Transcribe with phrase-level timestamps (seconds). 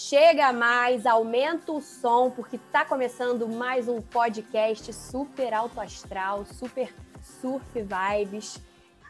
[0.00, 6.94] Chega mais, aumenta o som, porque está começando mais um podcast super alto astral, super
[7.20, 8.62] surf vibes.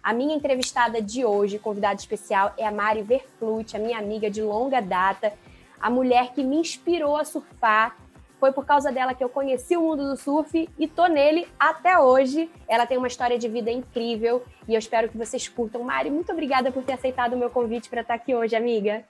[0.02, 4.40] A minha entrevistada de hoje, convidada especial, é a Mari Verflut, a minha amiga de
[4.40, 5.34] longa data,
[5.78, 7.94] a mulher que me inspirou a surfar.
[8.40, 11.98] Foi por causa dela que eu conheci o mundo do surf e tô nele até
[11.98, 12.50] hoje.
[12.66, 15.84] Ela tem uma história de vida incrível e eu espero que vocês curtam.
[15.84, 19.04] Mari, muito obrigada por ter aceitado o meu convite para estar aqui hoje, amiga.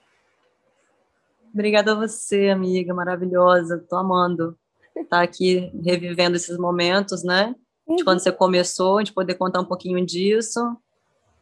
[1.52, 3.84] Obrigada a você, amiga maravilhosa.
[3.88, 4.56] Tô amando
[4.96, 7.54] estar aqui revivendo esses momentos, né?
[7.86, 10.60] De quando você começou, de poder contar um pouquinho disso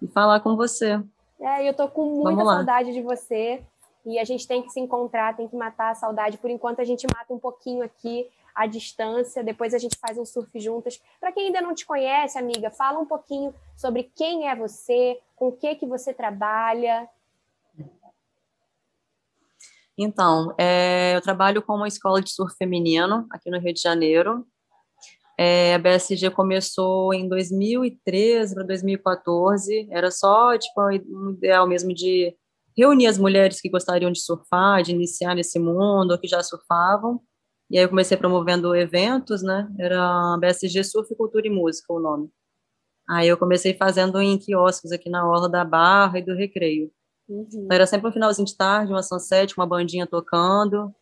[0.01, 1.03] e falar com você.
[1.41, 3.63] É, eu tô com muita saudade de você
[4.05, 6.39] e a gente tem que se encontrar, tem que matar a saudade.
[6.39, 10.25] Por enquanto a gente mata um pouquinho aqui à distância, depois a gente faz um
[10.25, 11.01] surf juntas.
[11.21, 15.49] Para quem ainda não te conhece, amiga, fala um pouquinho sobre quem é você, com
[15.49, 17.09] o que que você trabalha.
[19.99, 24.47] Então, é, eu trabalho com uma escola de surf feminino aqui no Rio de Janeiro.
[25.39, 29.89] É, a BSG começou em 2013 para 2014.
[29.91, 32.35] Era só tipo um ideal mesmo de
[32.77, 37.21] reunir as mulheres que gostariam de surfar, de iniciar nesse mundo, ou que já surfavam.
[37.71, 39.69] E aí eu comecei promovendo eventos, né?
[39.79, 42.31] Era BSG Surf, Cultura e Música o nome.
[43.09, 46.91] Aí eu comecei fazendo em quiosques aqui na Orla da Barra e do Recreio.
[47.29, 47.69] Uhum.
[47.71, 50.95] Era sempre um finalzinho de tarde, uma sunset, uma bandinha tocando,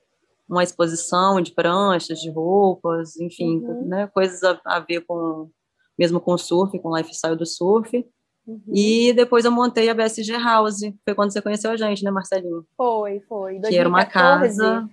[0.49, 3.87] uma exposição de pranchas, de roupas, enfim, uhum.
[3.87, 5.51] né, coisas a, a, ver com,
[5.99, 8.07] mesmo com o surf, com o lifestyle do surf.
[8.47, 8.61] Uhum.
[8.73, 12.67] E depois eu montei a BSG House, foi quando você conheceu a gente, né, Marcelinho?
[12.77, 13.59] Foi, foi.
[13.61, 13.69] 2014.
[13.71, 14.89] Que era uma casa...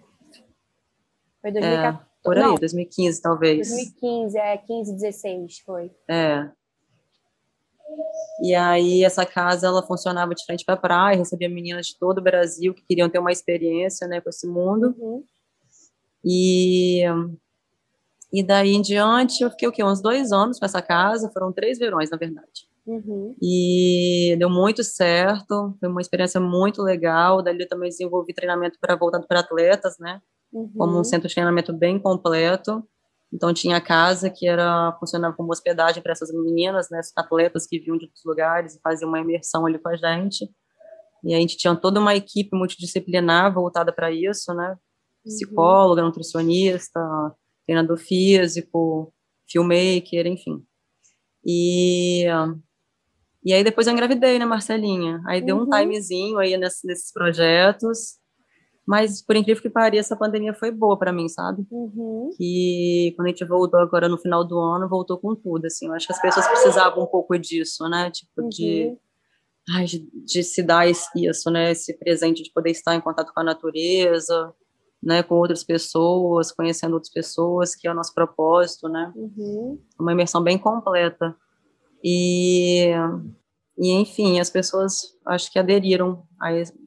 [1.41, 1.97] Foi 2014.
[1.97, 3.67] É, por aí, Não, 2015, talvez.
[3.69, 5.91] 2015, é, 15, 16, foi.
[6.07, 6.49] É,
[8.43, 12.17] e aí essa casa ela funcionava de frente para a praia, recebia meninas de todo
[12.17, 14.95] o Brasil que queriam ter uma experiência, né, com esse mundo.
[14.97, 15.23] Uhum.
[16.23, 17.03] E
[18.33, 19.83] e daí em diante eu fiquei o quê?
[19.83, 22.67] Uns dois anos com essa casa, foram três verões na verdade.
[22.85, 23.35] Uhum.
[23.41, 27.41] E deu muito certo, foi uma experiência muito legal.
[27.41, 30.21] Dali eu também desenvolvi treinamento para voltado para atletas, né?
[30.51, 30.71] Uhum.
[30.77, 32.83] Como um centro de treinamento bem completo.
[33.33, 37.79] Então tinha a casa que era funcionava como hospedagem para essas meninas, né, atletas que
[37.79, 40.49] vinham de outros lugares e faziam uma imersão ali com a gente.
[41.23, 44.75] E a gente tinha toda uma equipe multidisciplinar voltada para isso, né?
[45.23, 46.07] Psicóloga, uhum.
[46.07, 46.99] nutricionista,
[47.65, 49.13] treinador físico,
[49.47, 50.65] filmmaker, enfim.
[51.45, 52.25] E
[53.43, 55.21] e aí depois eu engravidei, né, Marcelinha?
[55.27, 55.69] Aí deu um uhum.
[55.69, 58.20] timezinho aí nesses, nesses projetos.
[58.91, 61.65] Mas, por incrível que pareça, a pandemia foi boa para mim, sabe?
[61.71, 62.29] Uhum.
[62.37, 65.87] Que quando a gente voltou agora no final do ano, voltou com tudo, assim.
[65.87, 68.11] Eu acho que as pessoas precisavam um pouco disso, né?
[68.11, 68.49] Tipo, uhum.
[68.49, 68.97] de,
[69.73, 71.71] ai, de, de, se dar isso, né?
[71.71, 74.53] Esse presente de poder estar em contato com a natureza,
[75.01, 75.23] né?
[75.23, 79.09] Com outras pessoas, conhecendo outras pessoas, que é o nosso propósito, né?
[79.15, 79.79] Uhum.
[79.97, 81.33] Uma imersão bem completa.
[82.03, 82.91] E
[83.81, 86.23] e, enfim, as pessoas acho que aderiram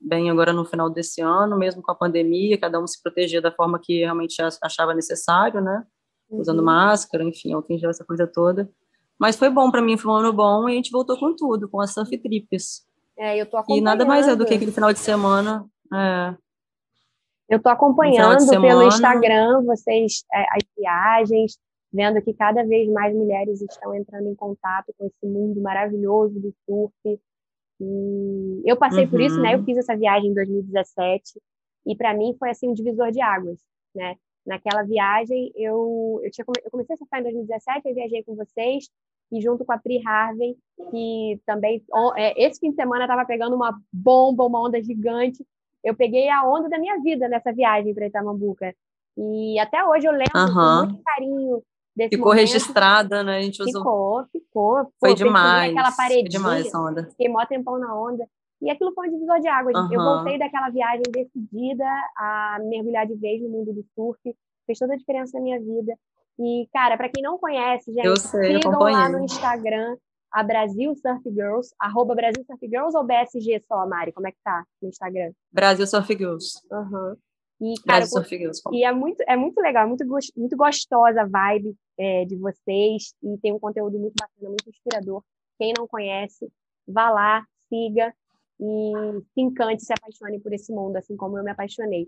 [0.00, 3.50] bem agora no final desse ano, mesmo com a pandemia, cada um se protegia da
[3.50, 5.84] forma que realmente achava necessário, né?
[6.31, 6.66] Usando uhum.
[6.66, 8.71] máscara, enfim, álcool em gel, essa coisa toda.
[9.19, 11.69] Mas foi bom para mim, foi um ano bom e a gente voltou com tudo,
[11.69, 12.87] com as surf trips.
[13.19, 13.82] É, eu tô acompanhando.
[13.82, 15.66] E nada mais é do que aquele final de semana.
[15.93, 16.34] É,
[17.49, 21.59] eu tô acompanhando pelo Instagram vocês, é, as viagens,
[21.94, 26.53] vendo que cada vez mais mulheres estão entrando em contato com esse mundo maravilhoso do
[26.66, 27.21] surf.
[27.81, 29.10] E eu passei uhum.
[29.10, 29.55] por isso, né?
[29.55, 29.65] Eu uhum.
[29.65, 31.41] fiz essa viagem em 2017
[31.87, 33.60] e para mim foi assim um divisor de águas,
[33.94, 34.16] né?
[34.44, 38.91] Naquela viagem eu eu, tinha, eu comecei a surfar em 2017, eu viajei com vocês
[39.31, 40.56] e junto com a Pri Harvey,
[40.91, 41.82] que também
[42.16, 45.47] é, esse fim de semana estava pegando uma bomba, uma onda gigante.
[45.82, 48.75] Eu peguei a onda da minha vida nessa viagem para Itamambuca.
[49.16, 50.55] E até hoje eu lembro uhum.
[50.55, 51.62] com muito carinho
[52.09, 53.38] ficou momento, registrada, né?
[53.38, 53.81] A gente usou.
[53.81, 54.93] Ficou, ficou.
[55.00, 55.72] Foi demais.
[55.72, 57.05] Aquela paredinha, foi demais essa onda.
[57.10, 58.26] Fiquei mó tempão na onda.
[58.61, 59.76] E aquilo foi um divisor de águas.
[59.76, 59.93] Uhum.
[59.93, 61.85] Eu voltei daquela viagem decidida
[62.17, 64.20] a mergulhar de vez no mundo do surf.
[64.67, 65.94] Fez toda a diferença na minha vida.
[66.38, 69.97] E, cara, para quem não conhece, gente, eu sei, sigam lá no Instagram
[70.32, 74.12] a Brasil Surf Girls, arroba Brasil Surf Girls ou BSG só, Mari?
[74.12, 75.31] Como é que tá no Instagram?
[75.52, 76.61] Brasil Surf Girls.
[76.73, 77.14] Uhum.
[77.64, 78.05] E, cara,
[78.72, 80.05] e é muito, é muito legal, muito,
[80.37, 85.22] muito gostosa a vibe é, de vocês e tem um conteúdo muito bacana, muito inspirador.
[85.58, 86.52] Quem não conhece,
[86.87, 88.14] vá lá, siga
[88.61, 88.93] e
[89.32, 92.06] se encante, se apaixone por esse mundo, assim como eu me apaixonei.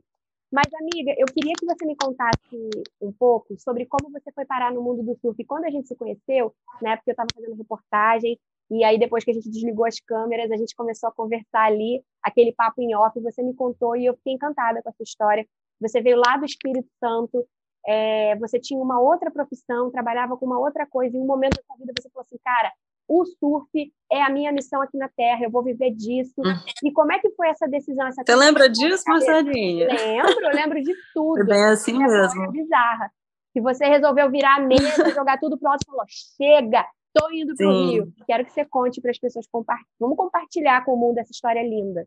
[0.53, 2.71] Mas, amiga, eu queria que você me contasse
[3.01, 5.43] um pouco sobre como você foi parar no mundo do surf.
[5.47, 8.39] Quando a gente se conheceu, né, porque eu estava fazendo reportagem
[8.71, 12.03] E aí, depois que a gente desligou as câmeras, a gente começou a conversar ali,
[12.23, 15.47] aquele papo em off, você me contou e eu fiquei encantada com essa história.
[15.81, 17.47] Você veio lá do Espírito Santo,
[17.87, 21.63] é, você tinha uma outra profissão, trabalhava com uma outra coisa, em um momento da
[21.63, 22.73] sua vida você falou assim, cara,
[23.09, 23.69] o surf
[24.11, 26.35] é a minha missão aqui na Terra, eu vou viver disso.
[26.39, 26.55] Hum.
[26.83, 28.07] E como é que foi essa decisão?
[28.09, 29.87] Essa você lembra disso, Marcelinha?
[29.87, 31.37] Lembro, eu lembro de tudo.
[31.37, 32.51] Foi bem assim mesmo.
[32.51, 33.11] bizarra.
[33.53, 36.85] Que você resolveu virar a mesa, jogar tudo pro alto e falou, chega,
[37.17, 37.91] tô indo pro Sim.
[37.91, 38.13] Rio.
[38.27, 39.89] Quero que você conte para as pessoas, compartilhar.
[39.99, 42.07] vamos compartilhar com o mundo essa história linda.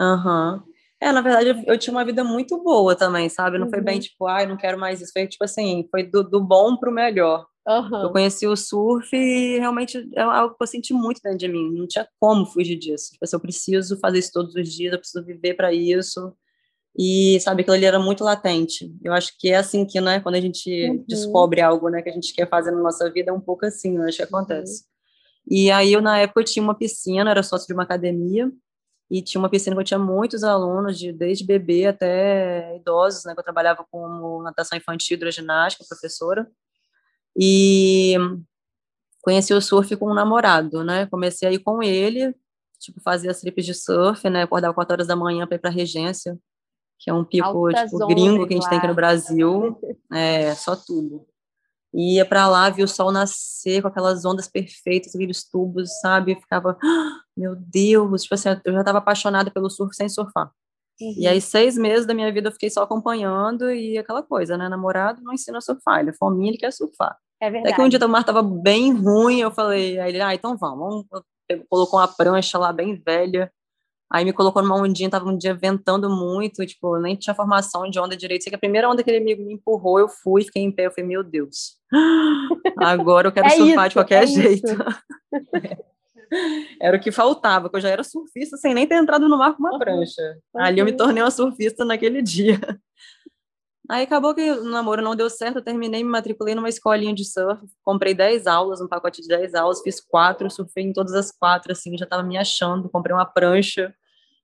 [0.00, 0.62] Aham.
[0.64, 0.78] Uhum.
[1.00, 3.56] É, na verdade, eu, eu, tinha uma vida muito boa também, sabe?
[3.56, 3.70] Não uhum.
[3.70, 4.00] foi bem uhum.
[4.00, 5.12] tipo, ai, ah, não quero mais isso.
[5.12, 7.46] Foi tipo assim, foi do, do bom pro melhor.
[7.68, 8.02] Uhum.
[8.02, 11.72] Eu conheci o surf e realmente é algo que eu senti muito dentro de mim.
[11.72, 13.12] Não tinha como fugir disso.
[13.12, 16.32] Tipo assim, eu preciso fazer isso todos os dias, eu preciso viver para isso.
[17.00, 18.92] E, sabe, aquilo ali era muito latente.
[19.04, 21.04] Eu acho que é assim que, né, quando a gente uhum.
[21.06, 23.96] descobre algo, né, que a gente quer fazer na nossa vida, é um pouco assim,
[23.96, 24.82] eu acho que acontece.
[24.82, 24.88] Uhum.
[25.56, 28.50] E aí, eu, na época, eu tinha uma piscina, era sócio de uma academia,
[29.08, 33.32] e tinha uma piscina que eu tinha muitos alunos, de, desde bebê até idosos, né,
[33.32, 36.50] que eu trabalhava como natação infantil, hidroginástica, professora,
[37.38, 38.16] e
[39.22, 42.34] conheci o surf com um namorado, né, comecei a ir com ele,
[42.80, 45.70] tipo, fazia as trips de surf, né, acordava 4 horas da manhã para ir para
[45.70, 46.36] Regência,
[46.98, 48.70] que é um pico, tipo, gringo que a gente lá.
[48.70, 49.78] tem aqui no Brasil,
[50.12, 51.26] é, só tubo
[51.92, 56.32] ia para lá, via o sol nascer com aquelas ondas perfeitas, aqueles tubos, sabe?
[56.32, 60.50] Eu ficava, ah, meu Deus, tipo assim, eu já estava apaixonada pelo surf sem surfar.
[61.00, 61.14] Uhum.
[61.16, 64.68] E aí, seis meses da minha vida eu fiquei só acompanhando e aquela coisa, né?
[64.68, 67.16] Namorado não ensina a surfar, ele é fominha, ele quer surfar.
[67.40, 67.72] É verdade.
[67.72, 70.56] Até que um dia o mar tava bem ruim, eu falei, aí ele, ah, então
[70.56, 71.06] vamos.
[71.70, 73.50] Colocou uma prancha lá bem velha,
[74.10, 78.00] Aí me colocou numa ondinha, tava um dia ventando muito, tipo, nem tinha formação de
[78.00, 78.42] onda direito.
[78.42, 80.90] Sei que a primeira onda que ele me, empurrou, eu fui, fiquei em pé, eu
[80.90, 81.76] falei, meu Deus,
[82.78, 84.66] agora eu quero é surfar isso, de qualquer é jeito.
[86.80, 89.54] era o que faltava, que eu já era surfista sem nem ter entrado no mar
[89.54, 90.22] com uma prancha.
[90.54, 90.62] Uhum.
[90.62, 92.58] Ali eu me tornei uma surfista naquele dia.
[93.88, 97.24] Aí acabou que o namoro não deu certo, eu terminei, me matriculei numa escolinha de
[97.24, 101.32] surf, comprei 10 aulas, um pacote de 10 aulas, fiz quatro, surfei em todas as
[101.32, 103.94] quatro, assim, já estava me achando, comprei uma prancha,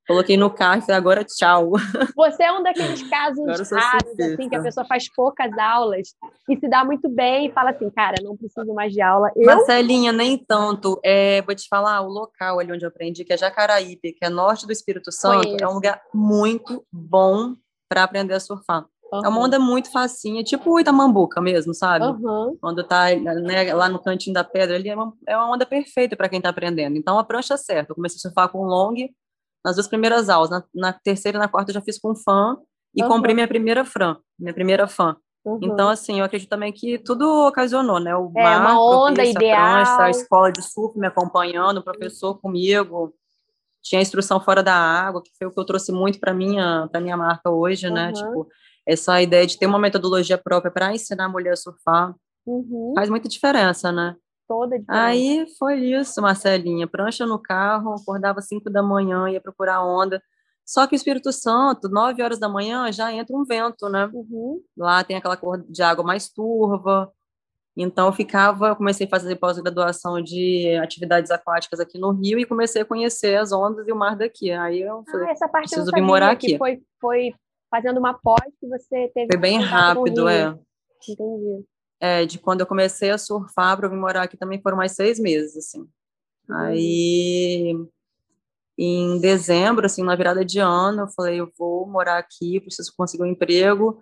[0.09, 1.73] coloquei no carro e falei, agora tchau.
[2.17, 6.15] Você é um daqueles casos raros, assim, que a pessoa faz poucas aulas
[6.49, 9.31] e se dá muito bem e fala assim, cara, não preciso mais de aula.
[9.37, 9.45] Eu...
[9.45, 10.99] Marcelinha, nem tanto.
[11.05, 14.31] É, vou te falar, o local ali onde eu aprendi, que é Jacaraípe, que é
[14.31, 15.65] norte do Espírito Santo, Conheço.
[15.65, 17.55] é um lugar muito bom
[17.91, 18.87] para aprender a surfar.
[19.15, 19.25] Uhum.
[19.25, 22.05] É uma onda muito facinha, tipo o Itamambuca mesmo, sabe?
[22.05, 22.57] Uhum.
[22.61, 26.17] Quando tá né, lá no cantinho da pedra, ali é uma, é uma onda perfeita
[26.17, 26.97] para quem está aprendendo.
[26.97, 27.93] Então, a prancha é certa.
[27.93, 28.95] Eu comecei a surfar com long
[29.65, 30.51] nas duas primeiras aulas.
[30.51, 32.57] Na, na terceira e na quarta eu já fiz com fã
[32.95, 33.09] e uhum.
[33.09, 35.17] comprei minha primeira fã, minha primeira fã.
[35.45, 35.61] Uhum.
[35.63, 38.17] Então, assim, eu acredito também que tudo ocasionou, né?
[38.17, 39.61] O é, mar, uma onda propício, ideal.
[39.61, 43.15] A, prancha, a escola de surf me acompanhando, o professor comigo,
[43.85, 46.89] tinha a instrução fora da água, que foi o que eu trouxe muito para minha
[46.91, 47.95] para minha marca hoje, uhum.
[47.95, 48.13] né?
[48.13, 48.49] Tipo,
[48.87, 52.15] essa ideia de ter uma metodologia própria para ensinar a mulher a surfar
[52.47, 52.95] uhum.
[52.97, 54.17] faz muita diferença, né?
[54.49, 55.05] Toda diferença.
[55.05, 56.87] Aí foi isso, Marcelinha.
[56.87, 60.21] Prancha no carro, acordava às 5 da manhã, ia procurar onda.
[60.67, 64.09] Só que o Espírito Santo, 9 horas da manhã, já entra um vento, né?
[64.13, 64.63] Uhum.
[64.77, 67.13] Lá tem aquela cor de água mais turva.
[67.77, 72.47] Então, eu ficava, eu comecei a fazer pós-graduação de atividades aquáticas aqui no Rio e
[72.47, 74.53] comecei a conhecer as ondas e o mar daqui.
[74.53, 76.57] Aí eu falei, ah, essa parte preciso vir morar aqui.
[76.57, 77.35] Foi, foi
[77.69, 79.27] fazendo uma pós que você teve.
[79.27, 80.57] Foi bem rápido, é.
[81.09, 81.65] Entendi.
[82.01, 85.19] É, de quando eu comecei a surfar para vir morar aqui também foram mais seis
[85.19, 85.89] meses, assim.
[86.49, 87.75] Aí,
[88.79, 93.23] em dezembro, assim, na virada de ano, eu falei, eu vou morar aqui, preciso conseguir
[93.23, 94.01] um emprego.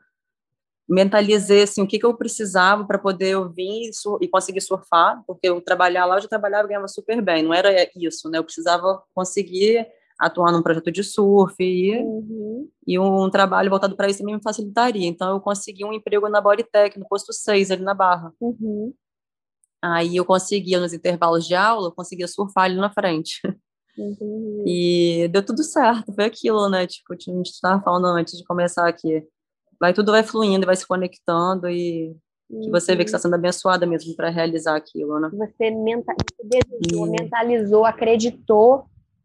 [0.88, 5.22] Mentalizei, assim, o que, que eu precisava para poder eu vir e, e conseguir surfar,
[5.26, 8.38] porque eu trabalhar lá, eu já trabalhava e ganhava super bem, não era isso, né?
[8.38, 9.86] Eu precisava conseguir
[10.18, 12.68] atuar num projeto de surf e, uhum.
[12.86, 15.06] e um trabalho voltado para isso também me facilitaria.
[15.06, 18.32] Então, eu consegui um emprego na Bodytech, no posto 6, ali na Barra.
[18.40, 18.94] Uhum.
[19.82, 23.40] Aí eu conseguia, nos intervalos de aula, eu conseguia surfar ali na frente.
[23.98, 24.64] Uhum.
[24.66, 26.86] E deu tudo certo, foi aquilo, né?
[26.86, 29.22] Tipo, a gente estava falando antes de começar aqui.
[29.82, 32.14] Vai, tudo vai fluindo, vai se conectando e
[32.48, 33.22] que você vê que está uhum.
[33.22, 35.28] sendo abençoada mesmo para realizar aquilo, né?
[35.32, 37.10] Você, menta desejou, e...
[37.10, 38.84] mentalizou, acreditou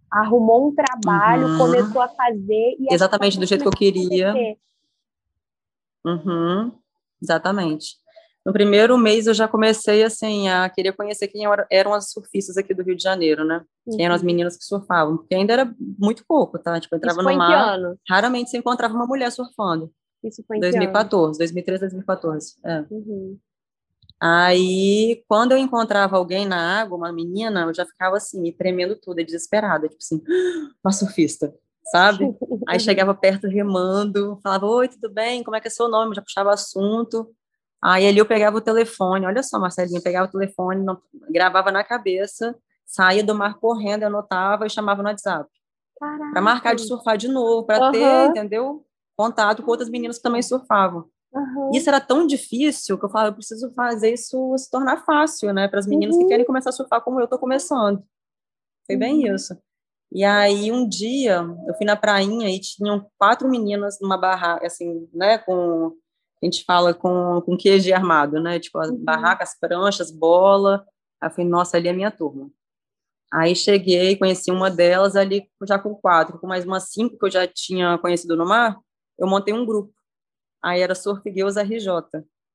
[0.10, 1.58] arrumou um trabalho, uhum.
[1.60, 2.76] começou a fazer.
[2.80, 4.34] E Exatamente do jeito que eu queria.
[6.04, 6.72] Uhum.
[7.22, 7.98] Exatamente.
[8.44, 12.74] No primeiro mês eu já comecei assim a querer conhecer quem eram as surfistas aqui
[12.74, 13.64] do Rio de Janeiro, né?
[13.86, 13.98] Uhum.
[13.98, 14.28] Quem eram as uhum.
[14.28, 16.80] meninas que surfavam, porque ainda era muito pouco, tá?
[16.80, 17.78] Tipo, eu entrava no mar,
[18.10, 19.92] raramente você encontrava uma mulher surfando.
[20.28, 22.56] Isso foi em 2014, 2013, 2014.
[22.64, 22.86] É.
[22.90, 23.38] Uhum.
[24.20, 28.96] Aí, quando eu encontrava alguém na água, uma menina, eu já ficava assim, me tremendo
[28.96, 30.22] toda, desesperada, tipo assim,
[30.84, 31.54] uma surfista,
[31.92, 32.26] sabe?
[32.68, 35.44] Aí chegava perto remando, falava, oi, tudo bem?
[35.44, 36.12] Como é que é seu nome?
[36.12, 37.32] Eu já puxava assunto.
[37.82, 40.84] Aí ali eu pegava o telefone, olha só, Marcelinha, pegava o telefone,
[41.30, 45.48] gravava na cabeça, saía do mar correndo, anotava e chamava no WhatsApp.
[46.00, 47.92] Para marcar de surfar de novo, para uhum.
[47.92, 48.87] ter, entendeu?
[49.18, 51.10] Contato com outras meninas que também surfavam.
[51.34, 51.72] Uhum.
[51.74, 55.68] Isso era tão difícil que eu falava, eu preciso fazer isso se tornar fácil, né,
[55.68, 56.22] para as meninas uhum.
[56.22, 58.04] que querem começar a surfar como eu estou começando.
[58.86, 59.36] Foi bem uhum.
[59.36, 59.58] isso.
[60.12, 65.08] E aí um dia eu fui na prainha e tinham quatro meninas numa barraca, assim,
[65.14, 65.94] né, com
[66.42, 69.04] a gente fala com com queijo armado, né, tipo as uhum.
[69.04, 70.86] barracas, pranchas, bola.
[71.22, 72.50] Aí eu falei, nossa, ali é a minha turma.
[73.34, 77.32] Aí cheguei, conheci uma delas ali já com quatro, com mais umas cinco que eu
[77.32, 78.80] já tinha conhecido no mar,
[79.18, 79.94] eu montei um grupo.
[80.64, 81.88] Aí era Surf Girls RJ.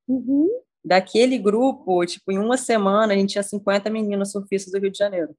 [0.08, 0.48] Uhum.
[0.84, 4.98] Daquele grupo, tipo, em uma semana, a gente tinha 50 meninas surfistas do Rio de
[4.98, 5.34] Janeiro.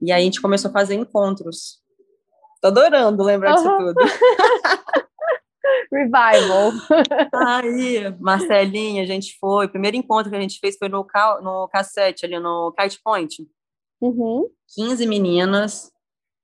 [0.00, 1.82] E aí a gente começou a fazer encontros.
[2.60, 3.56] Tô adorando lembrar uhum.
[3.56, 4.00] disso tudo.
[5.90, 6.72] Revival.
[7.32, 9.66] Aí, Marcelinha, a gente foi.
[9.66, 11.06] O primeiro encontro que a gente fez foi no,
[11.42, 13.48] no cassete, ali no Kite Point.
[14.00, 14.48] Uhum.
[14.74, 15.90] 15 meninas.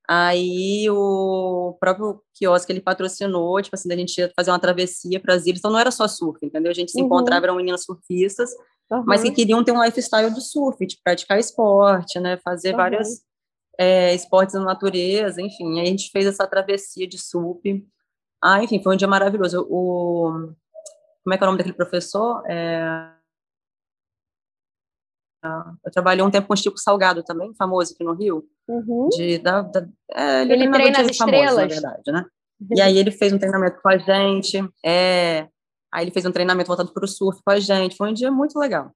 [0.09, 5.35] Aí o próprio quiosque ele patrocinou, tipo assim, a gente ia fazer uma travessia para
[5.35, 6.71] as ilhas, então não era só surf, entendeu?
[6.71, 7.07] A gente se uhum.
[7.07, 8.51] encontrava, eram meninas surfistas,
[8.91, 9.05] uhum.
[9.07, 12.37] mas que queriam ter um lifestyle de surf, de praticar esporte, né?
[12.45, 12.77] Fazer uhum.
[12.77, 13.09] vários
[13.79, 15.81] é, esportes na natureza, enfim.
[15.81, 17.87] Aí a gente fez essa travessia de surf.
[18.43, 19.67] Ah, enfim, foi um dia maravilhoso.
[19.71, 20.53] O,
[21.23, 22.43] como é que é o nome daquele professor?
[22.47, 23.14] É,
[25.85, 28.45] eu trabalhei um tempo com o Chico Salgado também, famoso aqui no Rio.
[28.69, 29.09] Uhum.
[29.11, 31.51] De, da, da, é, ele, ele treina as estrelas.
[31.51, 32.25] Famoso, na verdade, né?
[32.75, 34.59] E aí ele fez um treinamento com a gente.
[34.85, 35.49] É,
[35.93, 37.97] aí ele fez um treinamento voltado para o surf com a gente.
[37.97, 38.91] Foi um dia muito legal.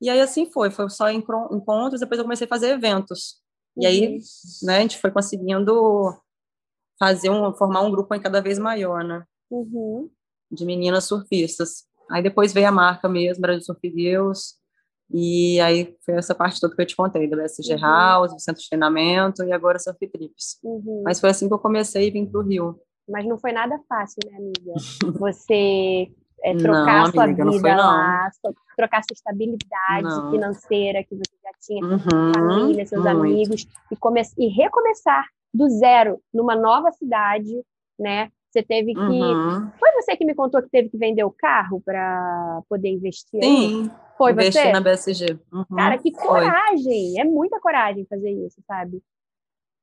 [0.00, 3.40] E aí assim foi, foi só encontros, depois eu comecei a fazer eventos.
[3.76, 4.18] E aí, uhum.
[4.62, 6.14] né, a gente foi conseguindo
[6.98, 9.24] fazer um, formar um grupo cada vez maior, né?
[9.50, 10.10] Uhum.
[10.50, 11.84] De meninas surfistas.
[12.10, 14.54] Aí depois veio a marca mesmo, Brasil Surf Girls,
[15.12, 17.80] e aí foi essa parte toda que eu te contei, do BSG uhum.
[17.80, 20.58] House, do centro de treinamento e agora Surf Trips.
[20.62, 21.02] Uhum.
[21.04, 22.78] Mas foi assim que eu comecei e vim para o Rio.
[23.08, 24.74] Mas não foi nada fácil, né, amiga?
[25.18, 26.08] Você
[26.44, 28.30] é, trocar não, sua amiga, vida foi, lá,
[28.76, 30.30] trocar sua estabilidade não.
[30.30, 33.16] financeira que você já tinha, uhum, família, seus muito.
[33.18, 37.50] amigos, e, come e recomeçar do zero numa nova cidade,
[37.98, 38.30] né?
[38.50, 39.00] Você teve que.
[39.00, 39.70] Uhum.
[39.78, 43.42] Foi você que me contou que teve que vender o carro para poder investir?
[43.42, 43.82] Sim.
[43.82, 44.09] Aí?
[44.20, 44.72] Foi investir você?
[44.72, 45.38] na BSG.
[45.50, 47.14] Uhum, Cara, que coragem!
[47.14, 47.20] Foi.
[47.20, 49.02] É muita coragem fazer isso, sabe?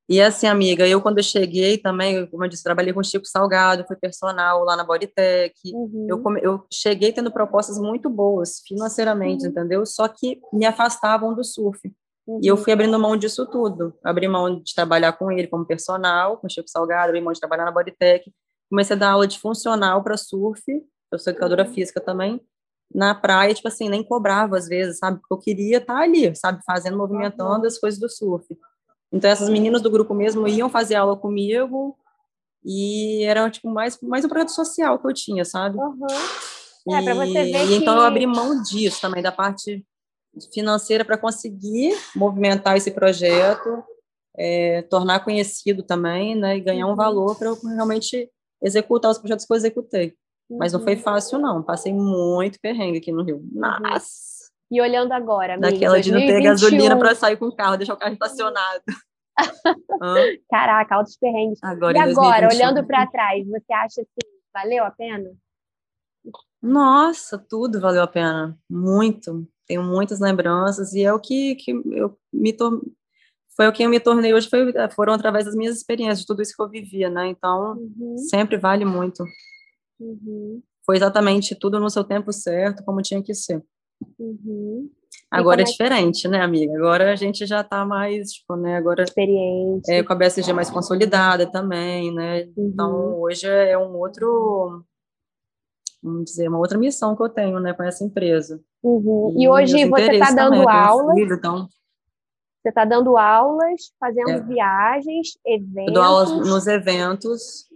[0.07, 3.25] E assim, amiga, eu quando eu cheguei também, como eu disse, trabalhei com o Chico
[3.25, 5.53] Salgado, fui personal lá na Bodytech.
[5.73, 6.07] Uhum.
[6.07, 9.49] Eu, eu cheguei tendo propostas muito boas financeiramente, uhum.
[9.49, 9.85] entendeu?
[9.85, 11.91] Só que me afastavam do surf.
[12.25, 12.39] Uhum.
[12.41, 12.63] E eu uhum.
[12.63, 13.93] fui abrindo mão disso tudo.
[14.03, 17.39] Abri mão de trabalhar com ele como personal, com o Chico Salgado, abri mão de
[17.39, 18.31] trabalhar na Bodytech.
[18.69, 20.63] Comecei a dar aula de funcional para surf,
[21.11, 21.73] eu sou educadora uhum.
[21.73, 22.39] física também.
[22.93, 25.19] Na praia, tipo assim, nem cobrava às vezes, sabe?
[25.19, 26.61] Porque eu queria estar ali, sabe?
[26.65, 28.45] Fazendo, movimentando as coisas do surf.
[29.11, 31.97] Então, essas meninas do grupo mesmo iam fazer aula comigo
[32.63, 35.77] e era, tipo, mais, mais um projeto social que eu tinha, sabe?
[35.77, 36.07] Uhum.
[36.89, 37.75] É, para você ver e, que...
[37.75, 39.85] então eu abri mão disso também, da parte
[40.53, 43.83] financeira para conseguir movimentar esse projeto,
[44.37, 46.95] é, tornar conhecido também, né, e ganhar um uhum.
[46.95, 48.29] valor para eu realmente
[48.61, 50.15] executar os projetos que eu executei.
[50.49, 50.57] Uhum.
[50.57, 51.01] Mas não foi uhum.
[51.01, 51.61] fácil, não.
[51.61, 53.37] Passei muito perrengue aqui no Rio.
[53.37, 53.49] Uhum.
[53.53, 54.37] Nossa!
[54.69, 57.93] E olhando agora, amiga, Daquela de não ter gasolina para sair com o carro, deixar
[57.93, 58.83] o carro estacionado.
[60.49, 61.59] Caraca, altos perrengues.
[61.63, 65.29] Agora, e agora, olhando para trás, você acha que valeu a pena?
[66.61, 68.57] Nossa, tudo valeu a pena.
[68.69, 69.47] Muito.
[69.65, 72.81] Tenho muitas lembranças e é o que, que eu me tor...
[73.55, 76.41] foi o que eu me tornei hoje foi, foram através das minhas experiências, de tudo
[76.41, 77.27] isso que eu vivia, né?
[77.27, 78.17] Então, uhum.
[78.17, 79.23] sempre vale muito.
[79.99, 80.61] Uhum.
[80.85, 83.63] Foi exatamente tudo no seu tempo certo, como tinha que ser.
[84.17, 84.89] Uhum.
[85.29, 86.73] Agora é, é diferente, né, amiga?
[86.77, 89.03] Agora a gente já está mais, tipo, né, agora...
[89.03, 89.91] Experiente.
[89.91, 92.43] É, com a BSG mais consolidada também, né?
[92.55, 92.69] Uhum.
[92.73, 94.83] Então, hoje é um outro...
[96.01, 98.61] Vamos dizer, uma outra missão que eu tenho, né, com essa empresa.
[98.81, 99.33] Uhum.
[99.37, 101.15] E, e, hoje você está dando aulas...
[101.15, 101.67] Filho, então...
[102.61, 104.41] Você está dando aulas, fazendo é.
[104.41, 105.87] viagens, eventos...
[105.87, 107.66] Eu dou aulas nos eventos,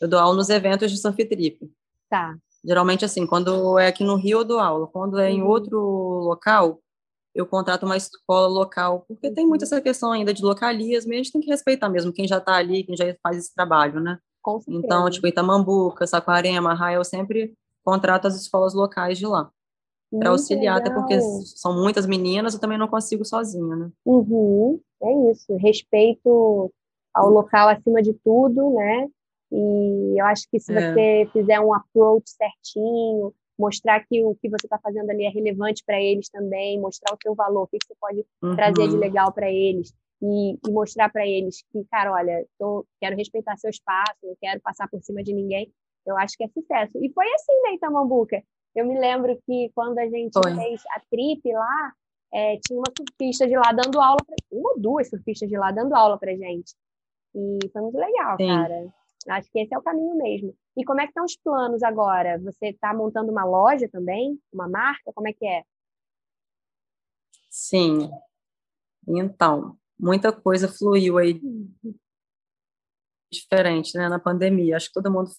[0.00, 1.70] eu dou aula nos eventos de surf trip.
[2.08, 2.36] Tá.
[2.64, 4.86] Geralmente, assim, quando é aqui no Rio, eu dou aula.
[4.86, 5.48] Quando é em uhum.
[5.48, 6.80] outro local,
[7.34, 9.66] eu contrato uma escola local, porque tem muito uhum.
[9.66, 12.54] essa questão ainda de localismo, e a gente tem que respeitar mesmo quem já está
[12.54, 14.18] ali, quem já faz esse trabalho, né?
[14.42, 17.54] Com então, tipo, Itamambuca, Saquarema, Raia, eu sempre
[17.84, 19.50] contrato as escolas locais de lá.
[20.18, 20.78] para auxiliar, legal.
[20.78, 23.90] até porque são muitas meninas, eu também não consigo sozinha, né?
[24.04, 26.72] Uhum, é isso, respeito
[27.14, 29.08] ao local acima de tudo, né?
[29.52, 30.92] E eu acho que se é.
[30.92, 35.82] você fizer um approach certinho, mostrar que o que você está fazendo ali é relevante
[35.84, 38.56] para eles também, mostrar o seu valor, o que você pode uhum.
[38.56, 39.92] trazer de legal para eles
[40.22, 44.60] e, e mostrar para eles que, cara, olha, tô, quero respeitar seu espaço, não quero
[44.60, 45.70] passar por cima de ninguém.
[46.06, 46.92] Eu acho que é sucesso.
[47.02, 48.42] E foi assim, né, Itamambuca?
[48.74, 50.54] Eu me lembro que quando a gente Foi.
[50.54, 51.92] fez a trip lá,
[52.32, 55.70] é, tinha uma surfista de lá dando aula, pra, uma ou duas surfistas de lá
[55.72, 56.74] dando aula pra gente.
[57.34, 58.46] E foi muito legal, Sim.
[58.46, 58.94] cara.
[59.28, 60.56] Acho que esse é o caminho mesmo.
[60.76, 62.38] E como é que estão os planos agora?
[62.38, 64.40] Você está montando uma loja também?
[64.52, 65.12] Uma marca?
[65.14, 65.62] Como é que é?
[67.50, 68.10] Sim.
[69.06, 71.94] Então, muita coisa fluiu aí uhum.
[73.30, 74.76] diferente, né, na pandemia.
[74.76, 75.30] Acho que todo mundo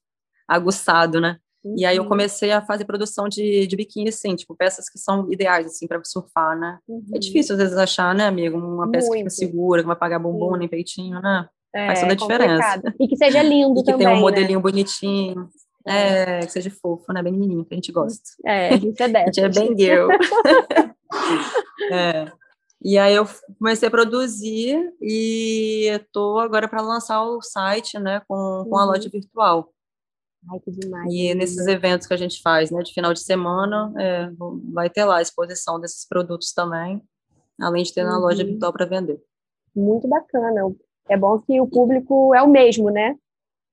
[0.48, 1.40] aguçado, né?
[1.64, 1.76] Uhum.
[1.78, 2.10] E aí eu uhum.
[2.10, 6.04] comecei a fazer produção de, de biquíni, assim, tipo, peças que são ideais, assim, para
[6.04, 6.80] surfar, né?
[6.88, 7.06] É uhum.
[7.16, 8.58] É difícil, às vezes, achar, né, amigo?
[8.58, 9.24] Uma peça Muito.
[9.26, 11.48] que fica segura, que vai pagar bumbum, nem peitinho, né?
[11.74, 12.96] É, Faz toda a diferença.
[13.00, 14.22] E que seja lindo e que também, tenha um né?
[14.22, 14.64] modelinho né?
[14.64, 15.50] bonitinho.
[15.86, 16.40] É.
[16.40, 17.24] é, que seja fofo, né?
[17.24, 18.22] Bem menininho, que a gente gosta.
[18.46, 19.30] É, a gente é dessa.
[19.30, 20.10] a gente é bem girl.
[21.92, 22.32] é.
[22.84, 23.26] E aí eu
[23.60, 29.06] comecei a produzir e estou agora para lançar o site, né, com, com a loja
[29.06, 29.12] uhum.
[29.12, 29.74] virtual.
[30.52, 31.14] Ai, que demais.
[31.14, 34.32] E nesses eventos que a gente faz, né, de final de semana, é,
[34.74, 37.04] vai ter lá a exposição desses produtos também,
[37.60, 38.50] além de ter na loja uhum.
[38.50, 39.22] virtual para vender.
[39.76, 40.74] Muito bacana.
[41.10, 43.16] É bom que o público é o mesmo, né?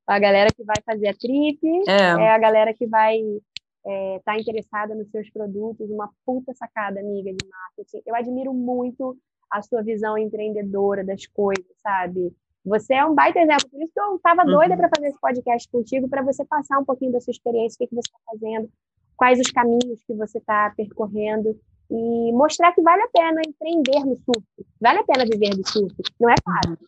[0.06, 3.44] A galera que vai fazer a trip é, é a galera que vai estar
[3.86, 5.90] é, tá interessada nos seus produtos.
[5.90, 8.02] Uma puta sacada, amiga, de marketing.
[8.06, 9.16] Eu admiro muito
[9.50, 12.32] a sua visão empreendedora das coisas, sabe?
[12.64, 13.68] Você é um baita exemplo.
[13.70, 14.78] Por isso que eu estava doida uhum.
[14.78, 17.86] para fazer esse podcast contigo, para você passar um pouquinho da sua experiência, o que,
[17.86, 18.70] que você está fazendo,
[19.16, 21.58] quais os caminhos que você está percorrendo
[21.90, 24.46] e mostrar que vale a pena empreender no surf.
[24.80, 25.94] Vale a pena viver do surf.
[26.20, 26.78] Não é fácil,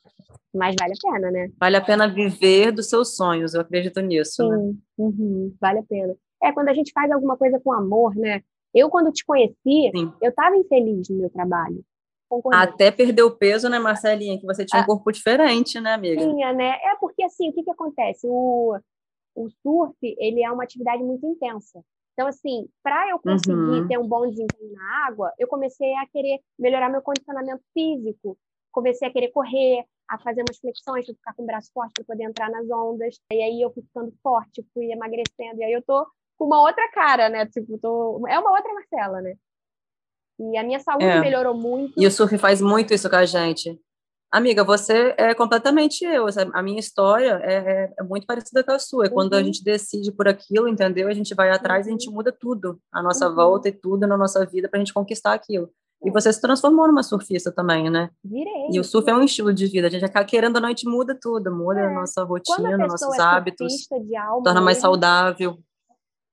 [0.54, 1.50] mas vale a pena, né?
[1.59, 4.43] Vale a pena viver dos seus sonhos, eu acredito nisso.
[4.43, 4.75] Sim, né?
[4.99, 5.54] uhum.
[5.60, 6.17] vale a pena.
[6.43, 8.43] É, quando a gente faz alguma coisa com amor, né?
[8.75, 10.13] Eu, quando te conheci, Sim.
[10.21, 11.84] eu estava infeliz no meu trabalho.
[12.52, 14.39] Até perdeu o peso, né, Marcelinha?
[14.39, 16.21] Que você tinha um ah, corpo diferente, né, amiga?
[16.21, 16.76] Tinha, né?
[16.84, 18.26] É porque, assim, o que, que acontece?
[18.28, 18.78] O,
[19.34, 21.82] o surf, ele é uma atividade muito intensa.
[22.13, 23.89] Então, assim, para eu conseguir uhum.
[23.89, 28.39] ter um bom desempenho na água, eu comecei a querer melhorar meu condicionamento físico.
[28.71, 32.05] Comecei a querer correr, a fazer umas flexões para ficar com o braço forte para
[32.05, 33.17] poder entrar nas ondas.
[33.33, 35.61] E aí eu fui ficando forte, fui emagrecendo.
[35.61, 36.05] E aí eu tô
[36.37, 37.47] com uma outra cara, né?
[37.47, 38.27] Tipo, tô...
[38.27, 39.35] é uma outra Marcela, né?
[40.41, 41.21] E a minha saúde é.
[41.21, 41.95] melhorou muito.
[41.97, 43.79] E o surf faz muito isso com a gente.
[44.33, 46.27] Amiga, você é completamente eu.
[46.55, 49.05] A minha história é, é, é muito parecida com a sua.
[49.05, 49.11] Uhum.
[49.11, 49.45] Quando a uhum.
[49.45, 51.09] gente decide por aquilo, entendeu?
[51.09, 51.93] A gente vai atrás uhum.
[51.93, 52.15] e a gente uhum.
[52.15, 53.35] muda tudo, a nossa uhum.
[53.35, 55.71] volta e tudo na nossa vida para a gente conquistar aquilo.
[56.02, 56.13] E é.
[56.13, 58.10] você se transformou numa surfista também, né?
[58.25, 58.69] Virei.
[58.73, 59.86] E o surf é um estilo de vida.
[59.86, 61.86] A gente acaba querendo a noite muda tudo, muda é.
[61.86, 63.86] a nossa rotina, a nossos é hábitos,
[64.43, 65.58] torna mais saudável.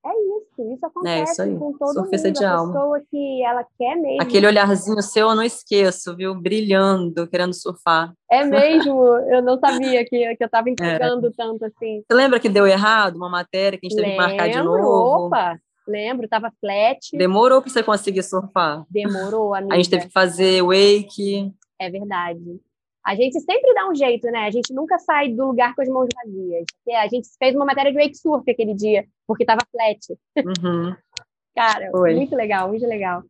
[0.06, 2.38] É isso, isso acontece é isso com todo Surfista mundo.
[2.38, 2.74] De a alma.
[2.74, 4.22] pessoa que ela quer mesmo.
[4.22, 6.34] Aquele olharzinho seu eu não esqueço, viu?
[6.34, 8.14] Brilhando, querendo surfar.
[8.32, 9.04] É mesmo?
[9.30, 11.32] Eu não sabia que, que eu estava entregando é.
[11.36, 12.04] tanto assim.
[12.08, 15.26] Você lembra que deu errado uma matéria que a gente teve que marcar de novo?
[15.26, 15.60] Opa!
[15.88, 17.16] Lembro, tava flat.
[17.18, 18.86] Demorou para você conseguir surfar.
[18.90, 19.74] Demorou, amiga.
[19.74, 21.52] A gente teve que fazer wake.
[21.80, 22.60] É verdade.
[23.06, 24.40] A gente sempre dá um jeito, né?
[24.40, 26.66] A gente nunca sai do lugar com as mãos vazias.
[26.90, 30.00] A gente fez uma matéria de wake surf aquele dia, porque tava flat.
[30.38, 30.94] Uhum.
[31.56, 32.16] cara, Foi.
[32.16, 33.24] muito legal, muito legal.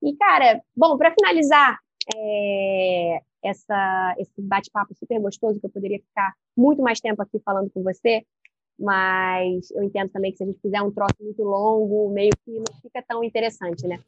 [0.00, 1.78] E, cara, bom, para finalizar
[2.14, 7.70] é, essa, esse bate-papo super gostoso, que eu poderia ficar muito mais tempo aqui falando
[7.70, 8.24] com você,
[8.78, 12.52] mas eu entendo também que se a gente fizer um troço muito longo, meio que
[12.52, 14.00] não fica tão interessante, né?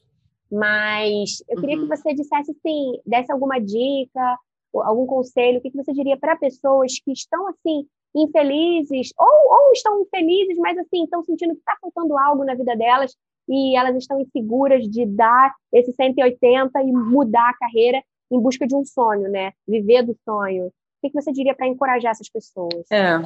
[0.50, 1.88] Mas eu queria uhum.
[1.88, 4.38] que você dissesse assim, desse alguma dica,
[4.74, 10.06] algum conselho, o que, você diria para pessoas que estão assim infelizes ou, ou estão
[10.06, 13.14] felizes, mas assim estão sentindo que está faltando algo na vida delas
[13.48, 18.74] e elas estão inseguras de dar esse 180 e mudar a carreira em busca de
[18.74, 19.52] um sonho, né?
[19.66, 20.66] Viver do sonho.
[20.66, 22.90] O que, você diria para encorajar essas pessoas?
[22.90, 23.18] É.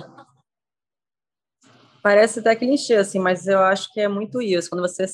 [2.02, 4.70] Parece até clichê, assim, mas eu acho que é muito isso.
[4.70, 5.04] Quando você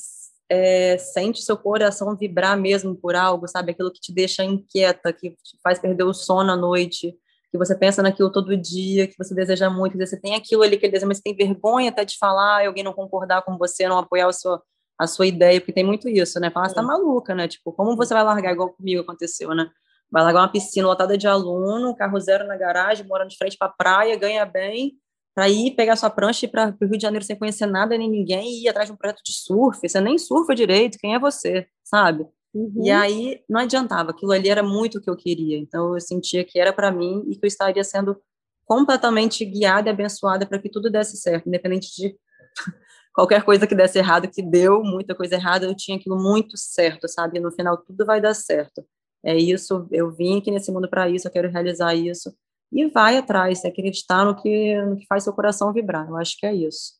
[0.49, 3.71] é, sente seu coração vibrar mesmo por algo, sabe?
[3.71, 7.13] Aquilo que te deixa inquieta, que te faz perder o sono à noite,
[7.51, 10.77] que você pensa naquilo todo dia, que você deseja muito, que você tem aquilo ali
[10.77, 13.87] que ele deseja, mas tem vergonha até de falar, e alguém não concordar com você,
[13.87, 14.61] não apoiar a sua,
[14.99, 16.49] a sua ideia, porque tem muito isso, né?
[16.49, 17.47] Falar, você tá maluca, né?
[17.47, 19.69] Tipo, como você vai largar igual comigo aconteceu, né?
[20.09, 23.67] Vai largar uma piscina lotada de aluno, carro zero na garagem, mora de frente pra
[23.69, 24.93] praia, ganha bem,
[25.37, 27.95] para ir pegar sua prancha e ir para o Rio de Janeiro sem conhecer nada
[27.95, 29.87] nem ninguém e ir atrás de um projeto de surf.
[29.87, 32.25] Você nem surfa direito, quem é você, sabe?
[32.55, 32.83] Uhum.
[32.83, 35.55] E aí não adiantava, aquilo ali era muito o que eu queria.
[35.59, 38.19] Então eu sentia que era para mim e que eu estaria sendo
[38.65, 42.15] completamente guiada e abençoada para que tudo desse certo, independente de
[43.13, 47.07] qualquer coisa que desse errado, que deu muita coisa errada, eu tinha aquilo muito certo,
[47.07, 47.37] sabe?
[47.37, 48.83] E no final tudo vai dar certo.
[49.23, 52.35] É isso, eu vim aqui nesse mundo para isso, eu quero realizar isso.
[52.71, 56.07] E vai atrás, acreditar no que, no que faz seu coração vibrar.
[56.07, 56.97] Eu acho que é isso.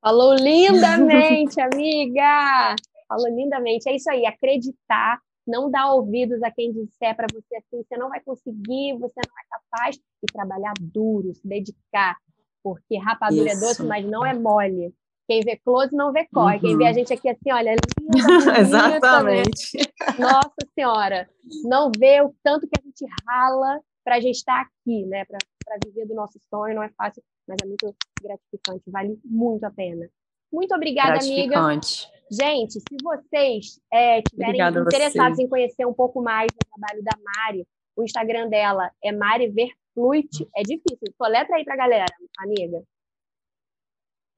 [0.00, 2.76] Falou lindamente, amiga!
[3.08, 3.88] Falou lindamente.
[3.88, 8.08] É isso aí, acreditar, não dar ouvidos a quem disser para você assim, você não
[8.08, 12.16] vai conseguir, você não é capaz, e trabalhar duro, se dedicar,
[12.62, 13.64] porque rapadura isso.
[13.64, 14.94] é doce, mas não é mole.
[15.28, 16.56] Quem vê close não vê corre.
[16.56, 16.60] Uhum.
[16.60, 16.94] Quem vê a uhum.
[16.94, 19.76] gente aqui assim, olha, linda, bonita, Exatamente.
[19.76, 19.84] Né?
[20.18, 21.28] Nossa Senhora,
[21.64, 25.24] não vê o tanto que a gente rala para a gente estar aqui, né?
[25.24, 27.92] Para viver do nosso sonho, não é fácil, mas é muito
[28.22, 30.08] gratificante, vale muito a pena.
[30.52, 31.80] Muito obrigada, amiga.
[32.30, 37.66] Gente, se vocês é, estiverem interessados em conhecer um pouco mais do trabalho da Mari,
[37.96, 40.48] o Instagram dela é Mari Verfluit.
[40.54, 41.12] É difícil.
[41.20, 42.06] Soletra aí pra galera,
[42.38, 42.84] amiga.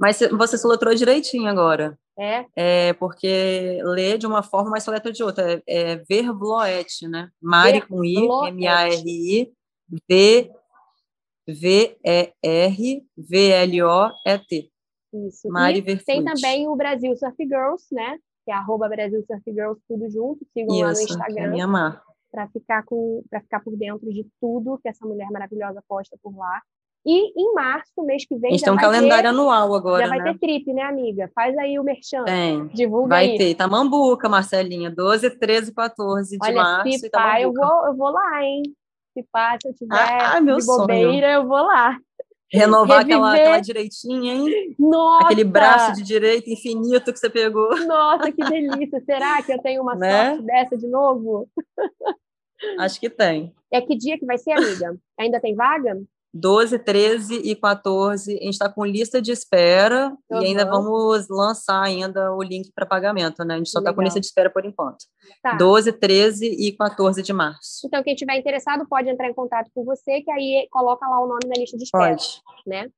[0.00, 1.98] Mas você soletrou direitinho agora.
[2.18, 2.46] É?
[2.56, 5.52] É, porque lê de uma forma, mas soletra de outra.
[5.52, 7.30] É, é Vervloet, né?
[7.40, 8.16] Mari com I,
[8.48, 9.52] M-A-R-I,
[10.08, 10.50] V,
[11.46, 12.38] V-E-R-V-L-O-E-T.
[15.26, 15.48] Isso.
[15.48, 18.18] Mari e tem também o Brasil Surf Girls, né?
[18.44, 20.46] Que é arroba Brasil Surf Girls, tudo junto.
[20.52, 21.42] Sigam Isso, lá no Instagram.
[21.42, 22.02] É minha marca.
[22.30, 26.60] Para ficar, com, ficar por dentro de tudo que essa mulher maravilhosa posta por lá.
[27.06, 28.50] E em março, mês que vem.
[28.50, 30.02] A gente tem um calendário ter, anual agora.
[30.02, 30.32] Já vai né?
[30.32, 31.30] ter trip, né, amiga?
[31.34, 32.24] Faz aí o merchan.
[32.24, 32.66] Tem.
[32.68, 33.28] Divulga vai aí.
[33.28, 33.54] Vai ter.
[33.54, 34.90] Tamambuca, Marcelinha.
[34.90, 36.98] 12, 13, 14 de Olha, março.
[36.98, 38.62] Se pá, eu vou, eu vou lá, hein?
[39.30, 41.42] Pá, se eu tiver ah, de bobeira, sonho.
[41.42, 41.98] eu vou lá.
[42.50, 44.74] Renovar aquela, aquela direitinha, hein?
[44.78, 45.26] Nossa!
[45.26, 47.68] Aquele braço de direita infinito que você pegou.
[47.86, 49.02] Nossa, que delícia!
[49.04, 50.30] Será que eu tenho uma né?
[50.30, 51.48] sorte dessa de novo?
[52.78, 53.54] Acho que tem.
[53.70, 54.96] É que dia que vai ser, amiga?
[55.18, 56.00] Ainda tem vaga?
[56.32, 58.32] 12, 13 e 14.
[58.32, 60.42] A gente está com lista de espera uhum.
[60.42, 63.54] e ainda vamos lançar ainda o link para pagamento, né?
[63.54, 65.04] A gente só está com lista de espera por enquanto.
[65.42, 65.54] Tá.
[65.54, 67.86] 12, 13 e 14 de março.
[67.86, 71.26] Então, quem estiver interessado pode entrar em contato com você, que aí coloca lá o
[71.26, 72.10] nome na lista de espera.
[72.10, 72.42] Pode.
[72.66, 72.90] Né?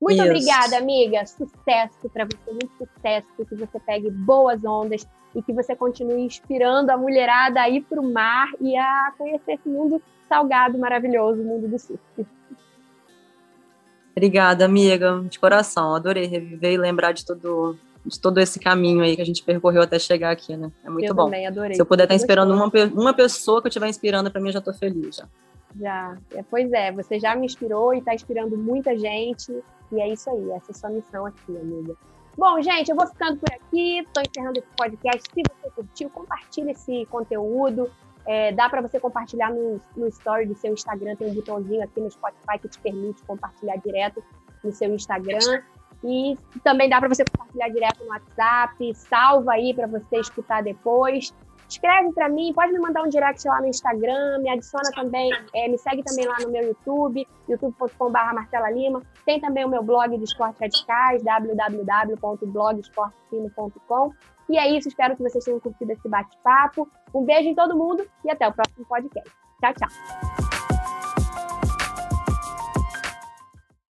[0.00, 0.24] Muito Isso.
[0.24, 1.26] obrigada, amiga.
[1.26, 6.90] Sucesso para você, muito sucesso, que você pegue boas ondas e que você continue inspirando
[6.90, 11.44] a mulherada a ir para o mar e a conhecer esse mundo salgado, maravilhoso, o
[11.44, 12.00] mundo do surf.
[14.16, 15.94] Obrigada, amiga, de coração.
[15.94, 19.82] Adorei reviver e lembrar de todo, de todo esse caminho aí que a gente percorreu
[19.82, 20.72] até chegar aqui, né?
[20.82, 21.24] É muito eu bom.
[21.24, 21.74] Também adorei.
[21.74, 24.54] Se eu puder estar inspirando uma, uma pessoa que eu estiver inspirando, para mim, eu
[24.54, 25.16] já estou feliz.
[25.16, 25.28] Já.
[25.78, 26.16] já.
[26.34, 29.52] É, pois é, você já me inspirou e está inspirando muita gente.
[29.92, 31.94] E é isso aí, essa é a sua missão aqui, amiga.
[32.38, 33.98] Bom, gente, eu vou ficando por aqui.
[33.98, 35.22] Estou encerrando esse podcast.
[35.22, 37.90] Se você curtiu, compartilhe esse conteúdo.
[38.26, 42.00] É, dá para você compartilhar no, no story do seu Instagram, tem um botãozinho aqui
[42.00, 44.22] no Spotify que te permite compartilhar direto
[44.64, 45.62] no seu Instagram.
[46.04, 51.32] E também dá para você compartilhar direto no WhatsApp, salva aí para você escutar depois.
[51.68, 55.68] Escreve para mim, pode me mandar um direct lá no Instagram, me adiciona também, é,
[55.68, 59.02] me segue também lá no meu YouTube, youtube.com.br Marcela Lima.
[59.24, 64.12] Tem também o meu blog de esportes radicais, www.blogesportefino.com.
[64.48, 66.88] E é isso, espero que vocês tenham curtido esse bate-papo.
[67.12, 69.28] Um beijo em todo mundo e até o próximo podcast.
[69.60, 70.55] Tchau, tchau.